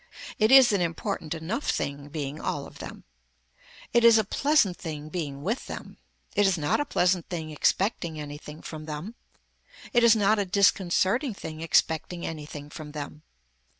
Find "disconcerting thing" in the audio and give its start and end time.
10.45-11.61